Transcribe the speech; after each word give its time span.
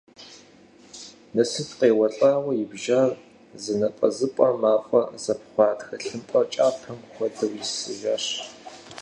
Нэсып 1.35 1.69
къеуэлӏауэ 1.77 2.51
ибжар, 2.63 3.11
зы 3.61 3.73
напӏэзыпӏэм 3.79 4.55
мафӏэ 4.61 5.01
зэпхъуа 5.23 5.77
тхылымпӏэ 5.77 6.41
кӏапэм 6.53 6.99
хуэдэу 7.11 7.51
исыжащ. 7.63 8.25